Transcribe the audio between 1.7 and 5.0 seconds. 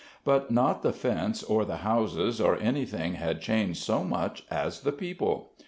houses, or anything had changed so much as the